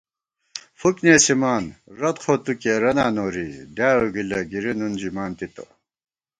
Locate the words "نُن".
4.79-4.93